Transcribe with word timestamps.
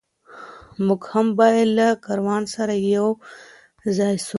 موږ 0.85 1.01
هم 1.13 1.27
باید 1.39 1.67
له 1.77 1.87
کاروان 2.05 2.43
سره 2.55 2.73
یو 2.95 3.07
ځای 3.97 4.15
سو. 4.25 4.29